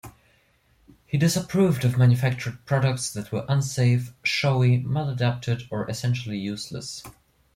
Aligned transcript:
He 1.05 1.15
disapproved 1.19 1.85
of 1.85 1.95
manufactured 1.95 2.65
products 2.65 3.13
that 3.13 3.31
were 3.31 3.45
unsafe, 3.47 4.15
showy, 4.23 4.79
maladapted, 4.81 5.67
or 5.69 5.87
essentially 5.87 6.39
useless. 6.39 7.03